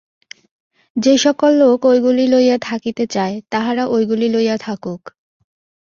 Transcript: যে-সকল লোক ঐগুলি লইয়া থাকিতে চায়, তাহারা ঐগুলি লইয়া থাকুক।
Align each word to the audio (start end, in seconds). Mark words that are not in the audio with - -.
যে-সকল 0.95 1.51
লোক 1.53 1.79
ঐগুলি 1.85 2.25
লইয়া 2.27 2.57
থাকিতে 2.61 3.03
চায়, 3.07 3.35
তাহারা 3.49 3.83
ঐগুলি 3.87 4.27
লইয়া 4.29 4.55
থাকুক। 4.57 5.01